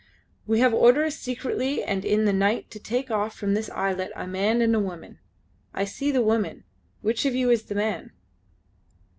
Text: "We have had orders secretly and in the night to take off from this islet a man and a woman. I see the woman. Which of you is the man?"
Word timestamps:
"We 0.47 0.61
have 0.61 0.71
had 0.71 0.79
orders 0.79 1.15
secretly 1.19 1.83
and 1.83 2.03
in 2.03 2.25
the 2.25 2.33
night 2.33 2.71
to 2.71 2.79
take 2.79 3.11
off 3.11 3.37
from 3.37 3.53
this 3.53 3.69
islet 3.69 4.11
a 4.15 4.25
man 4.25 4.59
and 4.63 4.73
a 4.75 4.79
woman. 4.79 5.19
I 5.75 5.85
see 5.85 6.09
the 6.09 6.23
woman. 6.23 6.63
Which 7.01 7.23
of 7.23 7.35
you 7.35 7.51
is 7.51 7.61
the 7.65 7.75
man?" 7.75 8.11